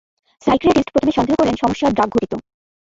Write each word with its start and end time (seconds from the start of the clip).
Psychiatrist 0.41 0.89
প্রথমে 0.93 1.15
সন্দেহ 1.17 1.35
করলেন 1.37 1.55
সমস্যা 1.55 1.87
ড্রাগঘটিত। 1.91 2.33